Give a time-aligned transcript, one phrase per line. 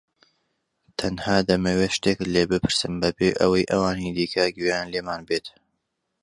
[0.99, 5.47] تەنها دەمەوێت شتێکت لێ بپرسم بەبێ ئەوەی ئەوانی دیکە گوێیان لێمان بێت.